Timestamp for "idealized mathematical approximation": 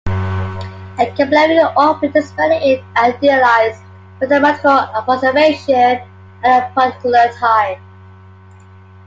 2.97-6.01